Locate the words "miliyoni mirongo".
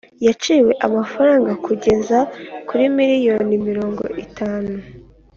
2.97-4.03